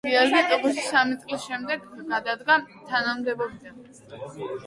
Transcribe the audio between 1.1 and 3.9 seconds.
წლის შემდეგ გადადგა თანამდებობიდან.